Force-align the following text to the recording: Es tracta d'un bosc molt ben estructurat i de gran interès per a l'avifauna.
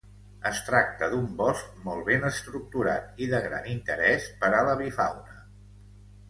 Es 0.49 0.59
tracta 0.67 1.09
d'un 1.11 1.27
bosc 1.41 1.75
molt 1.87 2.01
ben 2.07 2.25
estructurat 2.29 3.21
i 3.27 3.29
de 3.35 3.43
gran 3.49 3.69
interès 3.75 4.27
per 4.41 4.51
a 4.63 4.65
l'avifauna. 4.71 5.39